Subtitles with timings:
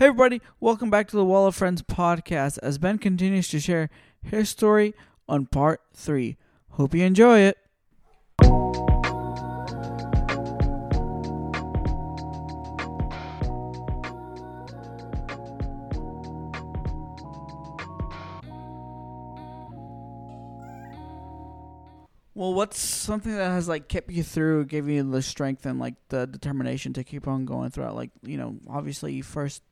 [0.00, 3.90] Hey, everybody, welcome back to the Wall of Friends podcast as Ben continues to share
[4.22, 4.94] his story
[5.28, 6.38] on part three.
[6.70, 7.58] Hope you enjoy it.
[22.32, 25.96] Well, what's something that has like kept you through, gave you the strength and like
[26.08, 27.94] the determination to keep on going throughout?
[27.94, 29.62] Like, you know, obviously first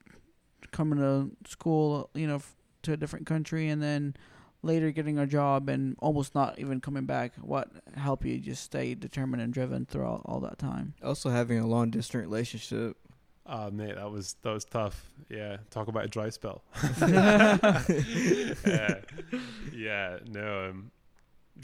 [0.71, 4.15] coming to school, you know, f- to a different country, and then
[4.63, 7.33] later getting a job and almost not even coming back.
[7.41, 10.95] What helped you just stay determined and driven throughout all that time?
[11.03, 12.97] Also having a long distance relationship.
[13.47, 15.11] Oh mate, that was that was tough.
[15.31, 16.63] Yeah, talk about a dry spell.
[17.01, 17.81] yeah,
[19.73, 20.91] yeah, no, um,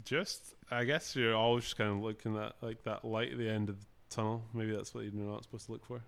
[0.03, 3.47] just I guess you're always just kind of looking at like that light at the
[3.47, 4.43] end of the tunnel.
[4.51, 6.01] Maybe that's what you're not supposed to look for.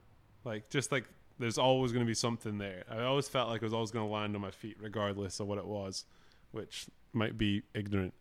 [0.44, 1.05] Like just like
[1.39, 2.83] there's always going to be something there.
[2.89, 5.47] I always felt like I was always going to land on my feet, regardless of
[5.47, 6.05] what it was,
[6.52, 8.13] which might be ignorant.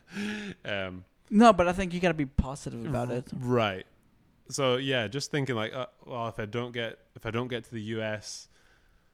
[0.64, 3.26] um, No, but I think you got to be positive about it.
[3.34, 3.86] Right.
[4.48, 7.64] So yeah, just thinking like, uh, well, if I don't get if I don't get
[7.64, 8.48] to the U.S.,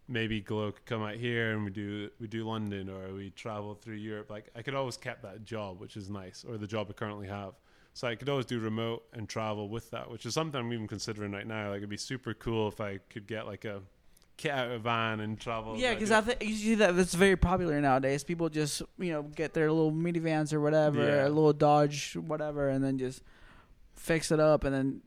[0.08, 3.74] maybe Glow could come out here and we do we do London or we travel
[3.74, 4.28] through Europe.
[4.30, 7.28] Like I could always kept that job, which is nice, or the job I currently
[7.28, 7.54] have.
[7.92, 10.86] So I could always do remote and travel with that, which is something I'm even
[10.86, 11.68] considering right now.
[11.70, 13.82] Like it'd be super cool if I could get like a
[14.36, 15.76] get out a van and travel.
[15.76, 18.24] Yeah, because I think you see that that's very popular nowadays.
[18.24, 21.26] People just you know get their little minivans or whatever, Yeah.
[21.26, 23.22] a little Dodge whatever, and then just
[23.94, 24.64] fix it up.
[24.64, 25.00] And then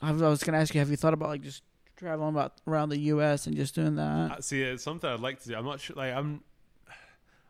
[0.00, 1.62] I was, I was gonna ask you, have you thought about like just
[1.96, 3.46] traveling about around the U.S.
[3.48, 4.30] and just doing that?
[4.32, 5.56] Uh, See, it's something I'd like to do.
[5.56, 5.96] I'm not sure.
[5.96, 6.42] Like, I'm,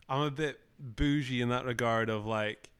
[0.09, 2.09] I'm a bit bougie in that regard.
[2.09, 2.71] Of like,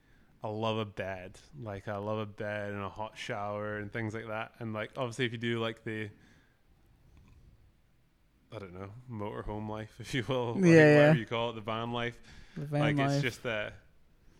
[0.43, 1.37] I love a bed.
[1.61, 4.53] Like, I love a bed and a hot shower and things like that.
[4.59, 6.09] And like, obviously, if you do like the,
[8.55, 10.95] I don't know, motorhome life, if you will, like, Yeah, yeah.
[10.95, 12.15] whatever you call it, the van life.
[12.57, 13.11] The van like, life.
[13.11, 13.69] it's just uh,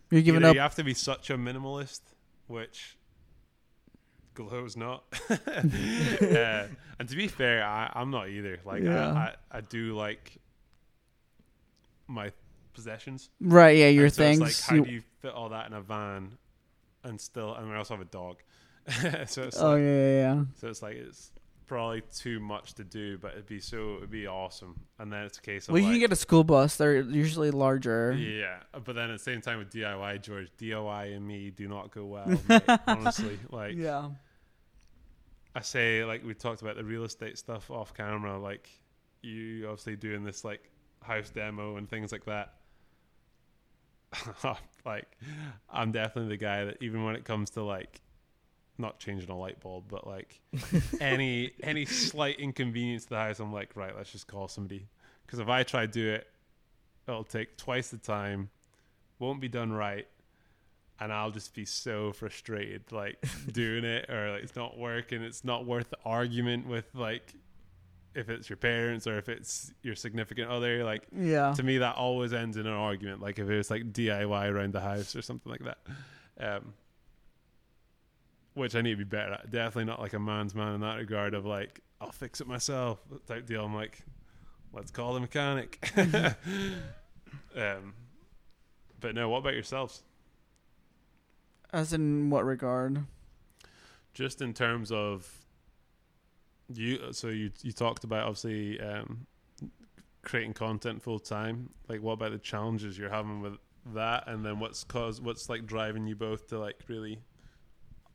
[0.09, 0.55] You're you, giving know, up.
[0.55, 2.01] you have to be such a minimalist,
[2.47, 2.97] which
[4.33, 5.03] Glow's not.
[5.29, 5.35] uh,
[6.97, 8.59] and to be fair, I, I'm not either.
[8.65, 9.11] Like Yeah.
[9.13, 10.37] I, I, I do like
[12.07, 12.31] my
[12.73, 13.29] possessions.
[13.41, 13.77] Right?
[13.77, 14.41] Yeah, your And so things.
[14.41, 16.37] It's like, how you- do you fit all that in a van
[17.03, 17.53] and still?
[17.55, 18.37] And I also have a dog.
[19.27, 20.43] so it's oh like, yeah, yeah, yeah.
[20.55, 21.31] so it's like it's
[21.67, 24.79] probably too much to do, but it'd be so it'd be awesome.
[24.97, 26.77] And then it's a case of Well, you like, can get a school bus.
[26.77, 28.13] They're usually larger.
[28.13, 31.91] yeah, but then at the same time with DIY, George, DIY and me do not
[31.91, 32.27] go well.
[32.49, 34.09] mate, honestly, like yeah.
[35.55, 38.39] I say, like we talked about the real estate stuff off camera.
[38.39, 38.69] Like
[39.21, 40.61] you obviously doing this like
[41.03, 42.53] house demo and things like that.
[44.85, 45.07] like
[45.69, 48.01] I'm definitely the guy that even when it comes to like
[48.77, 50.41] not changing a light bulb, but like
[51.01, 54.87] any any slight inconvenience to the house, I'm like, right, let's just call somebody.
[55.25, 56.27] Because if I try to do it,
[57.07, 58.49] it'll take twice the time,
[59.19, 60.07] won't be done right,
[60.99, 65.21] and I'll just be so frustrated, like doing it, or like it's not working.
[65.21, 67.33] It's not worth the argument with like
[68.15, 70.83] if it's your parents or if it's your significant other.
[70.83, 71.53] Like Yeah.
[71.53, 73.21] to me, that always ends in an argument.
[73.21, 75.77] Like if it was like DIY around the house or something like that.
[76.39, 76.73] Um,
[78.53, 79.51] which I need to be better at.
[79.51, 82.99] Definitely not like a man's man in that regard of like I'll fix it myself
[83.27, 83.63] type deal.
[83.65, 83.99] I'm like,
[84.73, 85.91] let's call the mechanic.
[87.55, 87.93] um,
[88.99, 90.03] but no, what about yourselves?
[91.71, 93.05] As in what regard?
[94.13, 95.29] Just in terms of
[96.73, 99.25] you, so you you talked about obviously um,
[100.21, 101.69] creating content full time.
[101.87, 103.57] Like, what about the challenges you're having with
[103.93, 107.19] that, and then what's cause what's like driving you both to like really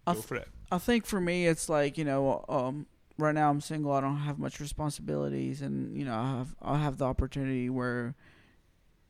[0.06, 0.48] I go th- for it?
[0.70, 2.86] I think for me, it's like you know, um,
[3.18, 3.92] right now I'm single.
[3.92, 8.14] I don't have much responsibilities, and you know, I have I have the opportunity where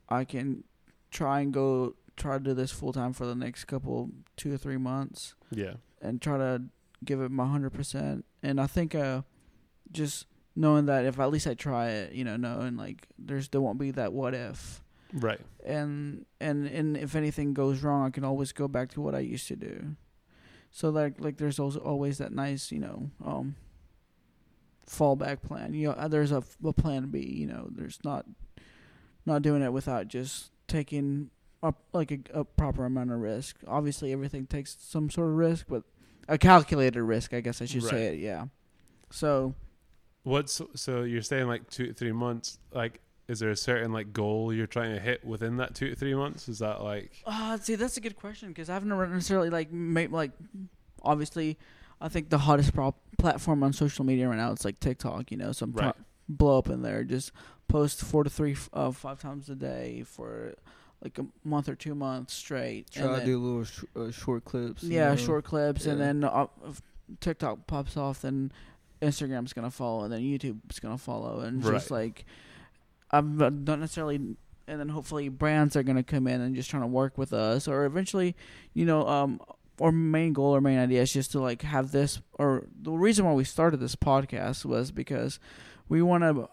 [0.08, 0.64] I can
[1.10, 4.56] try and go try to do this full time for the next couple two or
[4.56, 6.62] three months, Yeah, and try to
[7.04, 8.24] give it my hundred percent.
[8.42, 9.22] And I think uh,
[9.94, 13.60] just knowing that if at least I try it, you know, knowing like there's there
[13.60, 14.82] won't be that what if.
[15.12, 15.40] right.
[15.64, 19.20] and and and if anything goes wrong, I can always go back to what I
[19.20, 19.96] used to do.
[20.70, 23.56] So like like there's also always that nice you know um
[24.88, 25.74] fallback plan.
[25.74, 27.20] You know, there's a, a plan B.
[27.20, 28.26] You know, there's not
[29.26, 31.30] not doing it without just taking
[31.62, 33.56] up like a, a proper amount of risk.
[33.66, 35.82] Obviously, everything takes some sort of risk, but
[36.28, 38.18] a calculated risk, I guess I should say it.
[38.18, 38.46] Yeah.
[39.10, 39.54] So
[40.24, 42.58] What's so you're saying like two to three months?
[42.72, 45.94] Like, is there a certain like goal you're trying to hit within that two to
[45.96, 46.48] three months?
[46.48, 50.10] Is that like Uh, see, that's a good question because I've never necessarily like made
[50.10, 50.32] like,
[51.02, 51.58] obviously,
[52.00, 55.30] I think the hottest pro- platform on social media right now is like TikTok.
[55.30, 55.94] You know, so I'm try- Right.
[56.28, 57.04] blow up in there.
[57.04, 57.30] Just
[57.68, 60.54] post four to three, uh, five times a day for
[61.02, 62.90] like a month or two months straight.
[62.90, 64.82] Try and to then- do little sh- uh, short clips.
[64.84, 65.16] you yeah, know?
[65.16, 66.80] short clips, and then uh, if
[67.20, 68.50] TikTok pops off, then
[69.04, 72.24] Instagram's gonna follow, and then YouTube's gonna follow, and just like
[73.10, 76.88] I'm not necessarily, and then hopefully brands are gonna come in and just trying to
[76.88, 78.34] work with us, or eventually,
[78.72, 79.40] you know, um,
[79.80, 83.24] our main goal or main idea is just to like have this, or the reason
[83.24, 85.38] why we started this podcast was because
[85.88, 86.48] we want to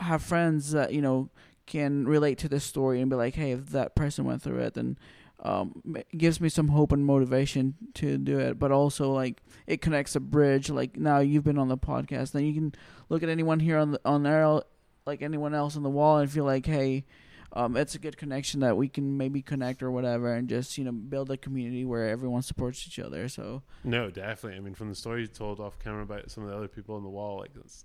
[0.00, 1.28] have friends that you know
[1.66, 4.74] can relate to this story and be like, hey, if that person went through it,
[4.74, 4.98] then
[5.44, 5.82] um,
[6.16, 8.58] gives me some hope and motivation to do it.
[8.58, 10.70] But also, like, it connects a bridge.
[10.70, 12.74] Like now, you've been on the podcast, then you can
[13.08, 14.60] look at anyone here on the on there,
[15.06, 17.04] like anyone else on the wall, and feel like, hey.
[17.56, 20.82] Um, it's a good connection that we can maybe connect or whatever, and just you
[20.82, 23.28] know build a community where everyone supports each other.
[23.28, 24.56] So No, definitely.
[24.56, 26.96] I mean, from the story you told off camera about some of the other people
[26.96, 27.84] on the wall, like it's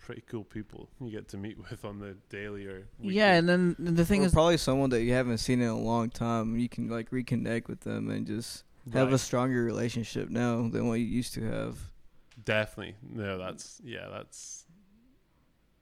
[0.00, 3.16] pretty cool people you get to meet with on the daily or weekly.
[3.16, 5.78] yeah, and then the thing or is, probably someone that you haven't seen in a
[5.78, 6.58] long time.
[6.58, 10.94] You can like reconnect with them and just have a stronger relationship now than what
[10.94, 11.78] you used to have.
[12.44, 12.96] definitely.
[13.02, 14.64] No, that's yeah, that's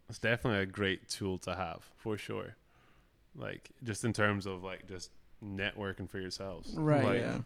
[0.06, 2.56] that's definitely a great tool to have for sure.
[3.36, 5.10] Like just in terms of like just
[5.44, 6.74] networking for yourselves.
[6.76, 7.38] Right, Like, yeah.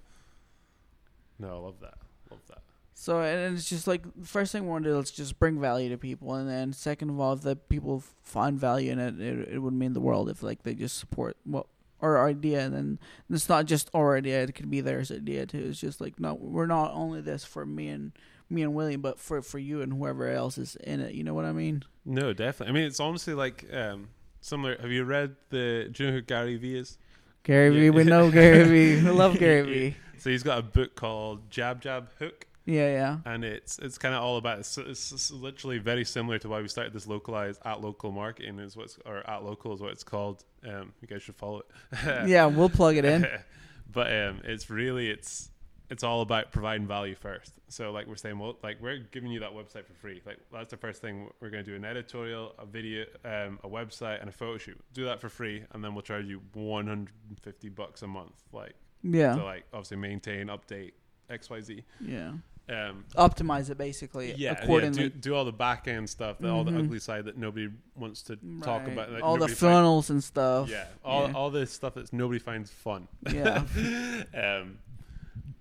[1.39, 1.95] No, I love that.
[2.31, 2.63] Love that.
[2.95, 5.61] So and it's just like the first thing we want to do is just bring
[5.61, 9.21] value to people, and then second of all, if the people find value in it,
[9.21, 11.67] it, it would mean the world if like they just support what
[12.01, 12.99] our idea, and then
[13.31, 15.67] it's not just our idea; it could be theirs idea too.
[15.69, 18.13] It's just like no, we're not only this for me and
[18.51, 21.15] me and William, but for for you and whoever else is in it.
[21.15, 21.85] You know what I mean?
[22.05, 22.73] No, definitely.
[22.73, 24.09] I mean, it's honestly like um,
[24.41, 24.77] similar.
[24.81, 25.89] Have you read the?
[25.91, 26.99] Do you know who Gary Vee is?
[27.45, 27.81] Gary Yeah.
[27.81, 29.03] Vee, we know Gary Vee.
[29.05, 29.97] We love Gary Vee.
[30.19, 33.17] So he's got a book called Jab Jab Hook, Yeah, yeah.
[33.25, 34.61] and it's it's kind of all about.
[34.61, 38.59] It's, it's, it's literally very similar to why we started this localized at local marketing
[38.61, 40.45] is what's or at local is what it's called.
[40.67, 42.29] Um, you guys should follow it.
[42.29, 43.27] yeah, we'll plug it in.
[43.93, 45.51] but um, it's really it's
[45.91, 47.53] it's all about providing value first.
[47.69, 50.23] So like we're saying, well, like we're giving you that website for free.
[50.25, 53.69] Like that's the first thing we're going to do: an editorial, a video, um, a
[53.69, 54.81] website, and a photo shoot.
[54.95, 58.33] Do that for free, and then we'll charge you 150 bucks a month.
[58.53, 60.93] Like Yeah, to like obviously maintain, update
[61.29, 61.85] X, Y, Z.
[62.01, 62.33] yeah.
[62.69, 66.63] Um, Optimize it basically yeah, yeah, do, do all the back end stuff, the, all
[66.65, 66.85] the Mhm.
[66.85, 69.11] ugly side that nobody wants to talk about.
[69.11, 70.69] Like all the funnels and stuff.
[70.71, 71.35] yeah, all Yeah.
[71.35, 73.09] all the stuff that nobody finds fun.
[73.33, 73.65] Yeah.
[74.35, 74.79] um,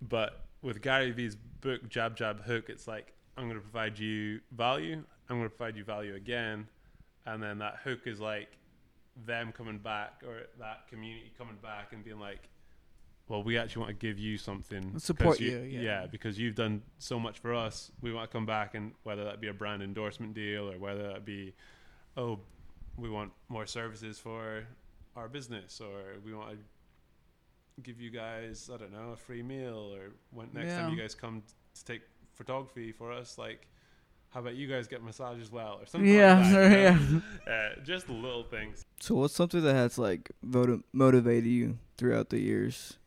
[0.01, 4.42] but with Gary Vee's book Jab Jab Hook, it's like I'm going to provide you
[4.51, 5.04] value.
[5.30, 6.68] I'm going to provide you value again,
[7.25, 8.50] and then that hook is like
[9.25, 12.47] them coming back or that community coming back and being like,
[13.31, 15.00] "Well, we actually want to give you something.
[15.00, 16.06] Support you, yeah.
[16.16, 17.92] because you've done so much for us.
[18.01, 21.04] We want to come back and whether that be a brand endorsement deal or whether
[21.13, 21.54] that be,
[22.18, 22.39] oh,
[22.98, 24.68] we want more services for
[25.16, 26.57] our business or we want to
[27.83, 31.16] give you guys I don't know a free meal or when next time you guys
[31.16, 31.42] come
[31.75, 32.01] to take
[32.33, 33.68] photography for us like
[34.30, 36.78] how about you guys get a massage as well or something Yeah, like that, you
[36.78, 36.98] yeah.
[37.48, 37.54] know?
[37.54, 42.39] uh, just little things So what's something that has like voti- motivated you throughout the
[42.39, 42.98] years?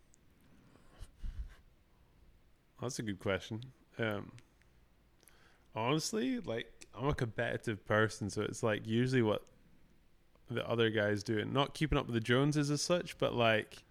[2.81, 3.61] That's a good question.
[3.99, 4.32] Um
[5.76, 6.67] honestly like
[6.97, 9.43] I'm a competitive person so it's like usually what
[10.50, 11.38] the other guys do.
[11.38, 13.83] And not keeping up with the Joneses as such but like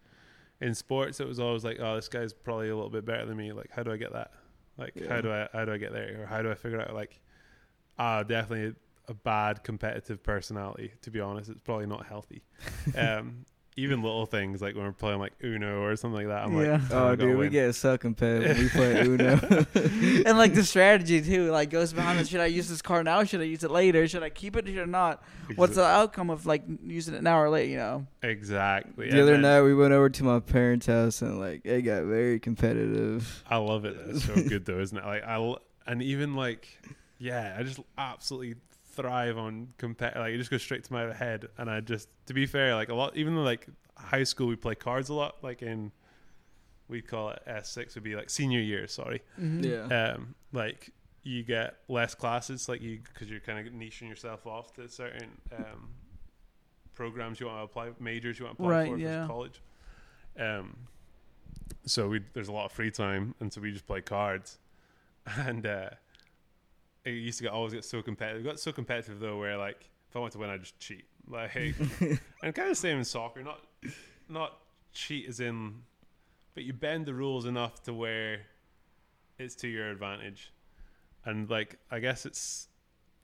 [0.60, 3.36] in sports it was always like oh this guy's probably a little bit better than
[3.36, 3.52] me.
[3.52, 4.32] Like how do I get that?
[4.78, 6.22] Like how do I how do I get there?
[6.22, 6.94] Or how do I figure out?
[6.94, 7.20] Like
[7.98, 8.74] ah definitely
[9.06, 11.50] a bad competitive personality to be honest.
[11.50, 12.42] It's probably not healthy.
[12.96, 13.44] Um
[13.76, 16.72] even little things like when we're playing like Uno or something like that I'm Yeah.
[16.74, 17.50] like Oh, I gotta dude, we win.
[17.52, 19.32] get so competitive when we play Uno.
[20.28, 22.28] and like the strategy too, like goes behind it.
[22.28, 23.24] Should I use this card now?
[23.24, 24.06] Should I use it later?
[24.06, 25.24] Should I keep it or not?
[25.56, 27.70] What's the outcome of like using it now or later?
[27.70, 28.06] You know?
[28.22, 31.62] exactly the And other then- night we went over to my parents' house and like
[31.64, 33.42] it got very competitive.
[33.50, 33.96] I love it.
[34.08, 35.04] It's so good though, isn't it?
[35.04, 36.68] Like I l- and even like
[37.18, 38.54] yeah, I just absolutely
[38.94, 40.12] thrive on compare.
[40.16, 42.88] Like it just goes straight to my head, and I just to be fair, like
[42.88, 43.16] a lot.
[43.16, 45.36] Even though like high school, we play cards a lot.
[45.42, 45.92] Like in
[46.88, 48.86] we call it S six would be like senior year.
[48.86, 49.64] Sorry, Mm-hmm.
[49.64, 50.12] Yeah.
[50.14, 50.90] um, like
[51.22, 55.30] you get less classes, like you because you're kind of niching yourself off to certain
[55.56, 55.88] um,
[56.94, 59.22] programs you want to apply, majors you want to apply Right, for yeah.
[59.22, 59.60] for college.
[60.38, 60.76] Um,
[61.86, 64.58] so we there's a lot of free time, and so we just play cards,
[65.36, 65.90] and uh,
[67.04, 68.44] it used to get always get so competitive.
[68.44, 71.04] It got so competitive though, where like if I want to win, I just cheat.
[71.26, 71.54] Like
[72.42, 73.60] and kind of same in soccer, not
[74.28, 74.58] not
[74.92, 75.82] cheat as in,
[76.54, 78.42] but you bend the rules enough to where
[79.38, 80.52] it's to your advantage.
[81.24, 82.68] And like I guess it's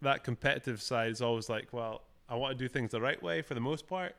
[0.03, 3.43] that competitive side is always like, well, I want to do things the right way
[3.43, 4.15] for the most part,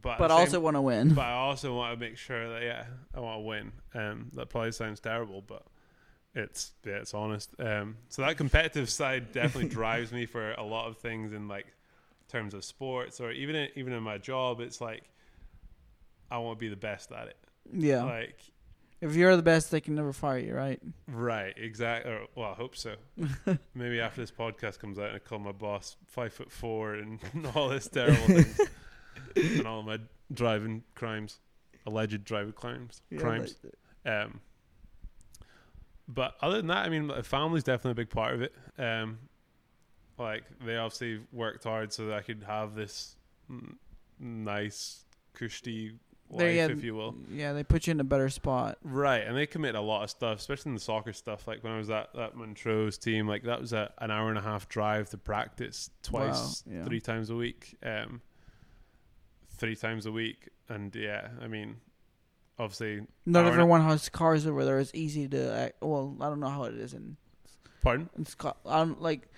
[0.00, 1.14] but but the also want to win.
[1.14, 3.72] but I also want to make sure that yeah, I want to win.
[3.94, 5.64] Um, that probably sounds terrible, but
[6.34, 7.50] it's yeah, it's honest.
[7.58, 11.66] Um, so that competitive side definitely drives me for a lot of things in like
[12.28, 14.60] terms of sports or even in, even in my job.
[14.60, 15.04] It's like
[16.30, 17.36] I want to be the best at it.
[17.72, 18.02] yeah.
[18.02, 18.38] Like
[19.00, 20.80] if you're the best, they can never fire you, right?
[21.08, 22.10] right, exactly.
[22.10, 22.94] Or, well, I hope so.
[23.74, 27.20] Maybe after this podcast comes out, and I call my boss five foot four and
[27.54, 28.60] all this terrible things
[29.36, 29.98] and all my
[30.32, 31.38] driving crimes,
[31.86, 33.56] alleged driving crimes, crimes.
[34.06, 34.40] Um,
[36.08, 38.54] but other than that, I mean, family's definitely a big part of it.
[38.78, 39.18] Um,
[40.18, 43.16] like they obviously worked hard so that I could have this
[43.50, 43.74] mm,
[44.18, 45.94] nice, cushy
[46.30, 47.16] life, There, yeah, if you will.
[47.30, 48.78] Yeah, they put you in a better spot.
[48.82, 51.48] Right, and they commit a lot of stuff, especially in the soccer stuff.
[51.48, 54.38] Like when I was at that Montrose team, like that was a, an hour and
[54.38, 56.84] a half drive to practice twice, Wow, yeah.
[56.84, 58.20] three times a week, um,
[59.56, 61.76] three times a week, and yeah, I mean,
[62.58, 64.78] obviously, Not everyone has cars over there.
[64.78, 65.72] It's easy to.
[65.80, 67.16] Well, I don't know how it is in
[67.82, 68.08] pardon.
[68.16, 68.96] in Scotland.
[69.00, 69.28] Like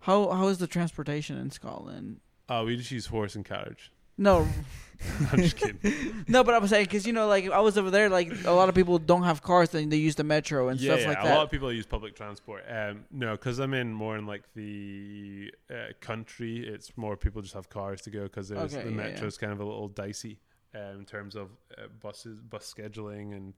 [0.00, 2.20] how how is the transportation in Scotland?
[2.48, 3.90] Oh, we just use horse and carriage.
[4.16, 4.46] No,
[5.32, 6.24] I'm just kidding.
[6.28, 8.52] no, but I was saying because you know, like I was over there, like a
[8.52, 11.16] lot of people don't have cars, and they use the metro and yeah, stuff like
[11.16, 11.24] that.
[11.24, 12.64] yeah, like a lot of people use public transport.
[12.68, 16.68] Um, no, because I'm in more in like the uh, country.
[16.68, 19.60] It's more people just have cars to go because Okay, the yeah, metro's kind of
[19.60, 20.38] a little dicey
[20.74, 23.54] um, in terms of uh, buses, bus scheduling, and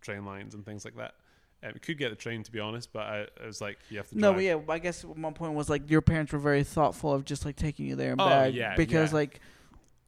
[0.00, 1.14] train lines and things like that.
[1.62, 4.08] Um, could get the train to be honest, but I, I was like, you have
[4.08, 4.18] to.
[4.18, 4.36] no, drive.
[4.36, 7.44] but yeah, I guess my point was like your parents were very thoughtful of just
[7.44, 9.14] like taking you there and Oh, back yeah, because yeah.
[9.16, 9.40] like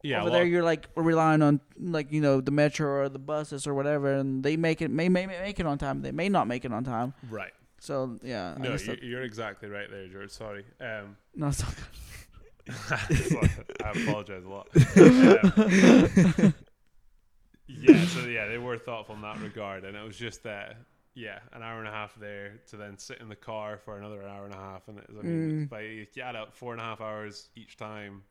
[0.01, 0.21] yeah.
[0.21, 3.75] over there you're like relying on like you know the metro or the buses or
[3.75, 6.65] whatever, and they make it may may make it on time, they may not make
[6.65, 7.13] it on time.
[7.29, 7.53] right.
[7.79, 10.31] So yeah, No, guess you, that- you're exactly right there, George.
[10.31, 10.63] Sorry.
[10.81, 11.75] Um, no, it's not
[12.89, 14.67] I apologize a lot.
[14.95, 16.53] Um,
[17.67, 20.77] yeah, so yeah, they were thoughtful in that regard, and it was just that
[21.15, 24.27] yeah, an hour and a half there to then sit in the car for another
[24.27, 25.73] hour and a half, and it was, I mean, Mm.
[25.73, 25.79] I
[26.13, 28.23] you add up four and a half hours each time,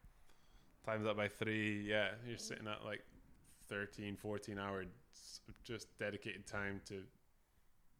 [0.85, 3.03] times that by three, yeah, you're sitting at like
[3.69, 4.87] 13, 14 hours
[5.65, 7.03] just dedicated time to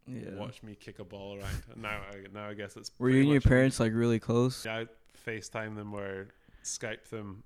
[0.07, 0.35] Yeah.
[0.37, 1.63] watch me kick a ball around.
[1.73, 4.65] And now, I, now I guess it's Were you and your parents like really close?
[4.67, 4.87] yeah, I
[5.27, 6.29] FaceTime them or
[6.65, 7.43] Skype them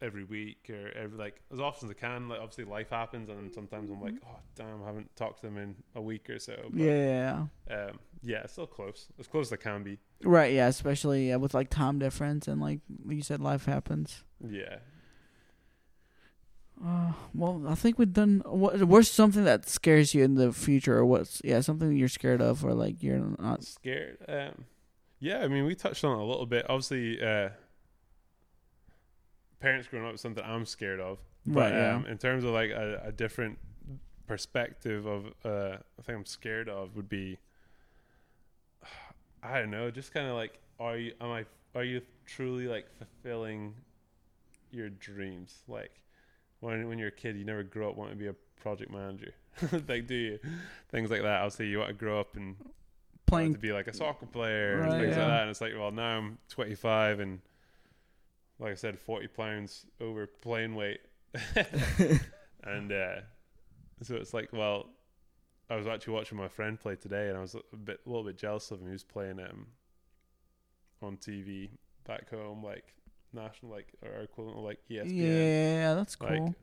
[0.00, 2.28] every week or every like as often as I can.
[2.28, 5.58] Like obviously life happens, and sometimes I'm like, oh damn, I haven't talked to them
[5.58, 6.56] in a week or so.
[6.70, 7.84] But, yeah, yeah, yeah.
[7.90, 9.98] um, yeah, still close, as close as I can be.
[10.24, 14.24] Right, yeah, especially with like time difference and like you said, life happens.
[14.44, 14.78] Yeah,
[16.84, 18.42] Uh, well, I think we've done.
[18.44, 22.40] What, what's something that scares you in the future, or what's yeah something you're scared
[22.40, 23.62] of, or like you're not?
[23.62, 24.18] scared.
[24.28, 24.64] Um,
[25.22, 26.66] yeah, I mean, we touched on it a little bit.
[26.68, 27.50] Obviously, uh,
[29.60, 31.20] parents growing up is something I'm scared of.
[31.46, 31.94] But Right, yeah.
[31.94, 33.58] um, in terms of like a, a different
[34.26, 37.38] perspective of, uh, I think I'm scared of would be,
[39.44, 41.44] I don't know, just kind of like, are you, am I,
[41.76, 43.74] are you truly like fulfilling
[44.72, 45.62] your dreams?
[45.68, 46.02] Like
[46.58, 49.34] when when you're a kid, you never grow up wanting to be a project manager.
[49.88, 50.38] like, do you?
[50.90, 51.42] Things like that.
[51.42, 52.56] Obviously, you want to grow up and
[53.26, 55.22] Playing to be like a soccer player Right, and things yeah.
[55.22, 55.40] like that.
[55.42, 57.40] And it's like, well, now I'm 25 and,
[58.58, 61.00] like I said, 40 pounds over playing weight.
[62.64, 63.20] and uh,
[64.02, 64.90] so it's like, well,
[65.70, 68.24] I was actually watching my friend play today, and I was a bit, a little
[68.24, 68.88] bit jealous of him.
[68.88, 69.68] He was playing um,
[71.00, 71.70] on TV
[72.06, 72.94] back home, like
[73.32, 76.54] national, like or equivalent like ESPN, yeah, that's like, cool.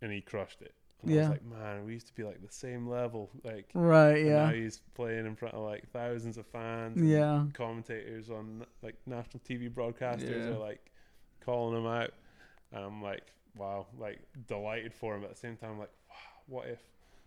[0.00, 0.74] and he crushed it.
[1.02, 1.20] And I Yeah.
[1.20, 3.70] was like, man, we used to be like the same level, like.
[3.74, 7.00] right, and Now yeah, he's playing in front of like thousands of fans.
[7.00, 10.54] yeah, And commentators on like national TV broadcasters Yeah.
[10.54, 10.90] are like
[11.40, 12.10] calling him out,
[12.72, 13.22] and I'm like,
[13.56, 15.20] wow, like delighted for him.
[15.20, 16.80] But at the same time, like, wow, what if?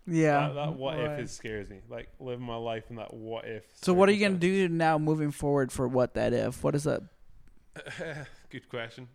[0.06, 0.48] yeah.
[0.50, 1.12] That, that what right.
[1.12, 1.80] if is scares me.
[1.90, 3.64] Like living my life in that what if.
[3.82, 6.62] So what are you gonna do now, moving forward, for what that if?
[6.64, 7.04] What is that?
[8.50, 9.08] Good question.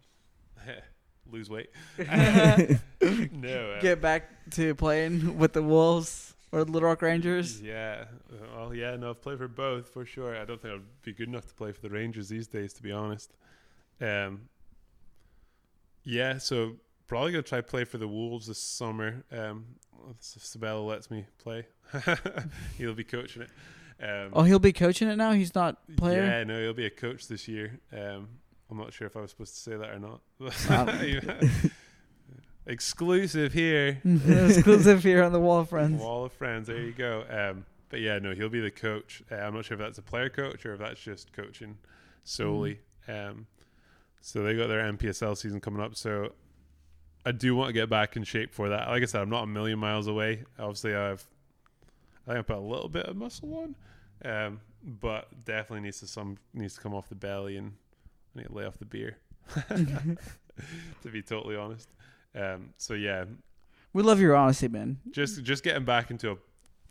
[1.31, 1.71] Lose weight.
[1.99, 2.79] no.
[3.03, 7.61] um, Get back to playing with the Wolves or the Little Rock Rangers?
[7.61, 8.05] Yeah.
[8.55, 8.97] Well, yeah.
[8.97, 10.37] No, I've played for both for sure.
[10.37, 12.83] I don't think I'd be good enough to play for the Rangers these days, to
[12.83, 13.33] be honest.
[14.01, 14.49] Um.
[16.05, 16.39] Yeah.
[16.39, 19.25] So probably gonna try play for the Wolves this summer.
[19.33, 19.67] Um,
[20.11, 21.67] if Sabella lets me play.
[22.79, 23.51] he'll be coaching it.
[24.03, 25.33] Um, Oh, he'll be coaching it now.
[25.33, 26.23] He's not player.
[26.23, 27.81] Yeah, no, he'll be a coach this year.
[27.93, 28.29] Um,
[28.71, 30.21] I'm not sure if I was supposed to say that or not.
[30.71, 31.51] Um,
[32.69, 34.01] Exclusive here.
[34.05, 36.01] Exclusive here on the Wall of Friends.
[36.01, 36.67] Wall of friends.
[36.67, 37.25] There you go.
[37.31, 39.23] Um, but yeah, no, he'll be the coach.
[39.31, 41.79] Uh, I'm not sure if that's a player coach or if that's just coaching
[42.25, 42.81] solely.
[43.07, 43.47] Um,
[44.21, 45.95] so they got their NPSL season coming up.
[45.95, 46.33] So
[47.25, 48.89] I do want to get back in shape for that.
[48.89, 50.43] Like I said, I'm not a million miles away.
[50.59, 51.25] Obviously, I've
[52.27, 53.55] I think I put a little bit of muscle
[54.25, 57.75] on, um, but definitely needs to some needs to come off the belly and
[58.37, 59.17] I need to lay off the beer.
[61.03, 61.89] to be totally honest.
[62.35, 63.25] Um, so yeah,
[63.93, 64.99] We love your honesty, man.
[65.11, 66.37] just just getting back into a,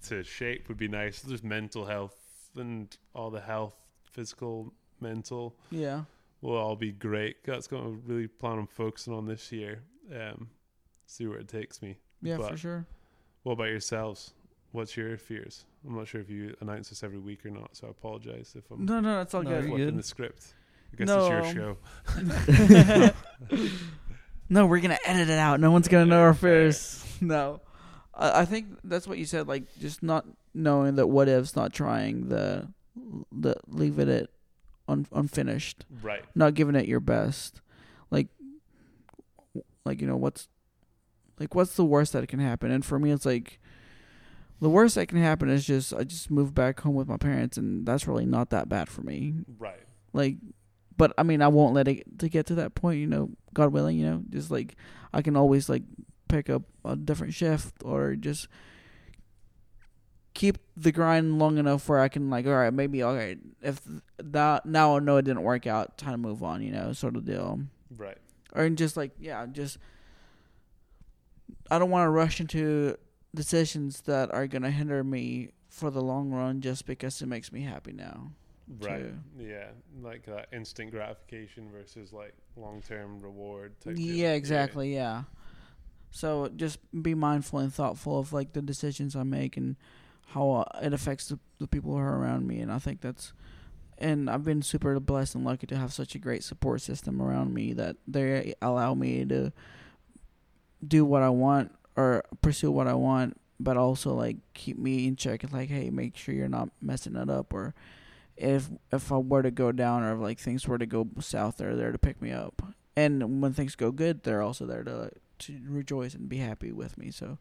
[0.08, 1.22] to shape would be nice.
[1.22, 2.16] Just mental health
[2.56, 3.76] and all the health,
[4.12, 6.04] physical, mental, Yeah.
[6.42, 7.44] will all be great.
[7.44, 9.82] That's going to really plan on focusing on this year.
[10.14, 10.50] Um,
[11.06, 11.98] see where it takes me.
[12.22, 12.86] Yeah, for sure.
[13.44, 14.34] What about yourselves?
[14.72, 15.66] What's your fears?
[15.88, 18.70] I'm not sure if you announce this every week or not, so I apologize if
[18.72, 19.56] I'm No, no, it's all No, good.
[19.60, 19.98] you're flipping good.
[19.98, 20.54] the script.
[21.00, 21.78] I guess No, it's your
[22.96, 23.12] show.
[24.50, 25.60] no, we're gonna edit it out.
[25.60, 26.72] No one's gonna know our Fair.
[26.72, 27.02] fears.
[27.22, 27.62] No,
[28.14, 29.48] I, I think that's what you said.
[29.48, 32.68] Like just not knowing that what ifs, not trying the
[33.32, 34.30] the leaving it
[34.90, 36.24] un, unfinished, Right.
[36.36, 37.62] not giving it your best.
[38.12, 38.28] Like,
[39.86, 40.50] like you know what's
[41.40, 42.70] like what's the worst that can happen?
[42.70, 43.60] And for me, it's like
[44.60, 47.56] the worst that can happen is just I just move back home with my parents,
[47.58, 49.36] and that's really not that bad for me.
[49.58, 49.84] Right.
[50.12, 50.36] like
[50.98, 53.72] but i mean i won't let it to get to that point you know god
[53.74, 54.76] willing you know just like
[55.14, 55.84] i can always like
[56.28, 58.48] pick up a different shift or just
[60.34, 63.80] keep the grind long enough where i can like all right maybe all right if
[64.18, 67.16] that now i know it didn't work out time to move on you know sort
[67.16, 67.60] of deal
[67.98, 68.18] Right.
[68.54, 69.78] or just like yeah just
[71.72, 72.98] i don't want to rush into
[73.34, 77.52] decisions that are going to hinder me for the long run just because it makes
[77.52, 78.32] me happy now
[78.80, 79.02] Right.
[79.02, 79.14] too.
[79.44, 79.68] Yeah.
[80.02, 83.96] Like that instant gratification versus like long term reward type.
[83.96, 84.16] deal.
[84.16, 84.94] Yeah, exactly.
[84.94, 85.24] Yeah.
[86.12, 89.76] So just be mindful and thoughtful of like the decisions I make and
[90.28, 93.34] how uh, it affects the, the people who are around me, and I think that's.
[93.98, 97.54] And I've been super blessed and lucky to have such a great support system around
[97.54, 99.54] me that they allow me to
[100.86, 105.16] do what I want or pursue what I want, but also like keep me in
[105.16, 105.50] check.
[105.52, 107.74] Like, hey, make sure you're not messing it up, or
[108.38, 111.58] if if I were to go down or if like things were to go south,
[111.58, 112.62] they're there to pick me up.
[112.96, 116.98] And when things go good, they're also there to to rejoice and be happy with
[116.98, 117.12] me.
[117.12, 117.38] So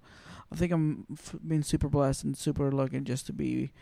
[0.52, 3.72] I think I'm f- being super blessed and super lucky just to be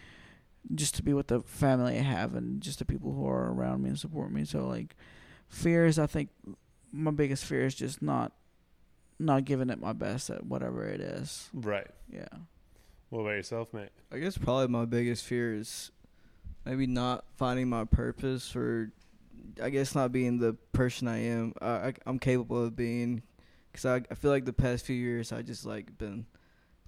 [0.75, 3.83] just to be with the family I have and just the people who are around
[3.83, 4.45] me and support me.
[4.45, 4.97] So like
[5.49, 6.31] fears, I think
[6.93, 8.33] my biggest fear is just not
[9.19, 11.49] not giving it my best at whatever it is.
[11.53, 11.89] Right.
[12.13, 12.29] Yeah.
[13.11, 13.91] What about yourself, mate?
[14.11, 15.91] I guess probably my biggest fear is
[16.65, 18.93] maybe not finding my purpose or
[19.63, 21.55] I guess not being the person I am.
[21.61, 23.23] I, I I'm capable of being
[23.73, 26.27] cuz I I feel like the past few years I just like been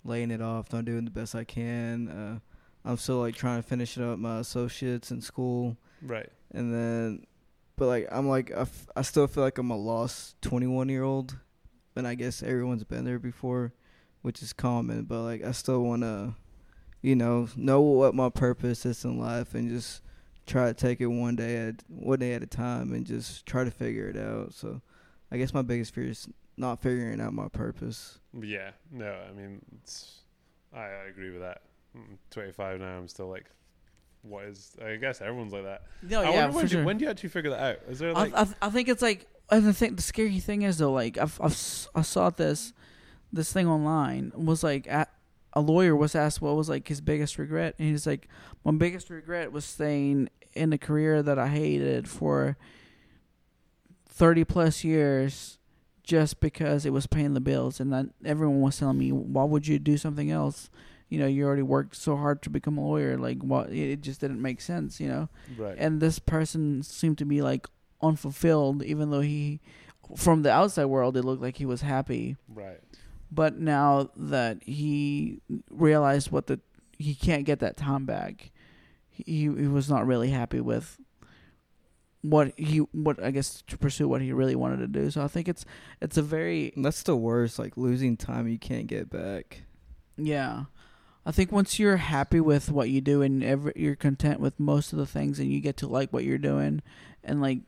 [0.04, 2.08] laying it off, not doing the best I can.
[2.08, 2.38] Uh
[2.86, 6.28] I'm still like trying to finish up my associates in school Right.
[6.52, 7.24] and then
[7.76, 11.02] but like I'm like I, f- I still feel like I'm a lost 21 year
[11.02, 11.38] old
[11.96, 13.72] and I guess everyone's been there before
[14.20, 16.34] which is common but like I still want to
[17.04, 20.00] you know know what my purpose is in life and just
[20.46, 23.62] try to take it one day at one day at a time and just try
[23.62, 24.80] to figure it out so
[25.30, 28.70] I guess my biggest fear is not figuring out my purpose Yeah.
[28.90, 30.20] No, I mean, it's,
[30.72, 31.60] I, I agree with that.
[31.94, 32.96] I'm 25 now.
[32.96, 33.46] I'm still like,
[34.22, 34.74] what is?
[34.84, 35.82] I guess everyone's like that.
[36.02, 36.84] No, I yeah, wonder for when, do, sure.
[36.84, 37.76] when do you actually figure that out?
[37.88, 38.34] Is there I, like?
[38.34, 41.52] I, I think it's like I think the scary thing is though like I've, I've
[41.52, 42.72] s- I saw this
[43.32, 45.10] this thing online was like at,
[45.54, 48.28] a lawyer was asked what was like his biggest regret and he's like
[48.64, 52.56] my biggest regret was staying in a career that I hated for
[54.08, 55.58] 30 plus years
[56.02, 59.66] just because it was paying the bills and that everyone was telling me why would
[59.66, 60.70] you do something else
[61.08, 64.20] you know you already worked so hard to become a lawyer like what it just
[64.20, 65.76] didn't make sense you know right.
[65.78, 67.66] and this person seemed to be like
[68.02, 69.60] unfulfilled even though he
[70.16, 72.80] from the outside world it looked like he was happy right.
[73.34, 76.60] But now that he realized what the
[76.98, 78.50] he can't get that time back
[79.10, 80.98] he he was not really happy with
[82.22, 85.28] what he what I guess to pursue what he really wanted to do so I
[85.28, 85.64] think it's
[86.00, 89.62] it's a very that's the worst like losing time you can't get back
[90.16, 90.64] Yeah.
[91.26, 94.92] I think once you're happy with what you do and every, you're content with most
[94.92, 96.82] of the things and you get to like what you're doing
[97.22, 97.60] and like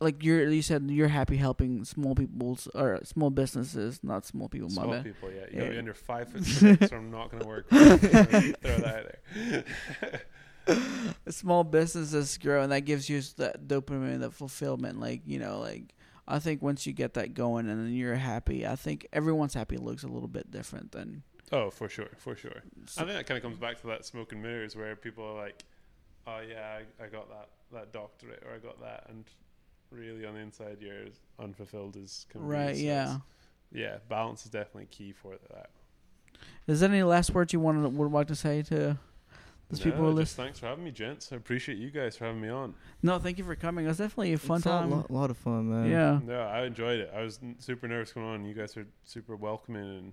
[0.00, 4.68] like you're you said you're happy helping small people's or small businesses, not small people,
[4.70, 5.04] my Small bad.
[5.04, 5.40] people, yeah.
[5.40, 5.58] You Yeah.
[5.60, 7.68] gotta be under five foot six, or I'm not gonna work.
[7.68, 9.64] Throw that there.
[11.28, 15.94] Small businesses grow and that gives you that dopamine, that fulfillment like, you know, like
[16.28, 19.76] I think once you get that going and then you're happy, I think everyone's happy
[19.78, 22.62] looks a little bit different than Oh, for sure, for sure.
[22.96, 25.34] I think that kind of comes back to that smoke and mirrors where people are
[25.34, 25.64] like,
[26.24, 29.24] "Oh yeah, I, I got that that doctorate or I got that," and
[29.90, 32.46] really on the inside you're as unfulfilled as can be.
[32.46, 32.76] Right.
[32.76, 33.18] So Yeah.
[33.72, 33.96] yeah.
[34.08, 35.70] Balance is definitely key for that.
[36.66, 38.98] Is there any last words you wanted would like to say to
[39.68, 40.44] those No, people who just listen?
[40.44, 41.32] thanks for having me, gents.
[41.32, 42.74] I appreciate you guys for having me on.
[43.02, 43.84] No, thank you for coming.
[43.84, 45.90] It was definitely a fun It's a lot, lot of fun, man.
[45.90, 47.10] yeah, No, I enjoyed it.
[47.14, 48.44] I was n- super nervous going on.
[48.44, 50.12] You guys are super welcoming, and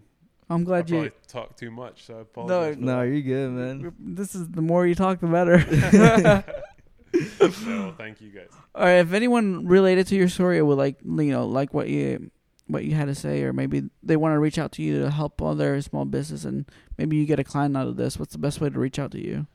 [0.49, 1.11] I'm glad probably you.
[1.27, 2.75] talk too much, so I apologize.
[2.75, 3.93] for No, you're good, man.
[3.99, 5.57] This is the more you talk, the better.
[7.13, 8.49] no, thank you guys.
[8.75, 12.31] All right, if anyone related to your story would like, you know, like what you
[12.67, 15.09] what you had to say, or maybe they want to reach out to you to
[15.09, 18.39] help other small business, and maybe you get a client out of this, what's the
[18.39, 19.47] best way to reach out to you?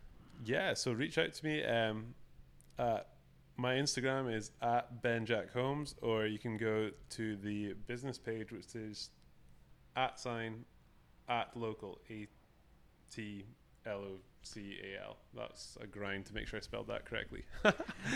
[0.45, 1.63] Yeah, so reach out to me.
[1.63, 2.15] Um,
[2.79, 3.01] uh,
[3.57, 8.51] my Instagram is at Ben Jack Holmes, or you can go to the business page,
[8.51, 9.11] which is
[9.95, 10.65] at sign
[11.29, 12.27] at local a
[13.15, 13.45] t
[13.87, 15.17] l o c a l.
[15.35, 17.45] That's a grind to make sure I spelled that correctly.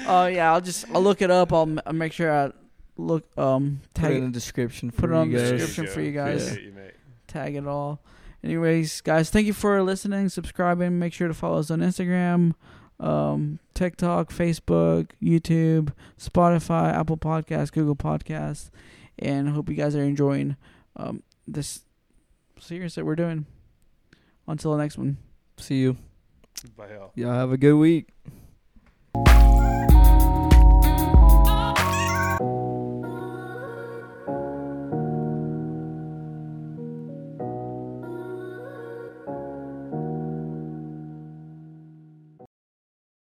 [0.06, 1.52] Oh yeah, I'll just I'll look it up.
[1.52, 2.52] I'll, m- I'll make sure I
[2.98, 5.50] look um Put it in the description put for it on the guys.
[5.50, 6.46] description for you guys.
[6.48, 6.94] Appreciate you, mate.
[7.26, 8.00] tag it all.
[8.44, 10.98] Anyways, guys, thank you for listening, subscribing.
[10.98, 12.54] Make sure to follow us on Instagram,
[13.00, 18.70] um, TikTok, Facebook, YouTube, Spotify, Apple Podcasts, Google Podcasts,
[19.18, 20.56] and hope you guys are enjoying
[20.96, 21.80] um, this
[22.60, 23.46] series that we're doing.
[24.46, 25.16] Until the next one.
[25.56, 25.96] See you.
[26.76, 27.12] Bye, y'all.
[27.14, 28.08] Y'all have a good week.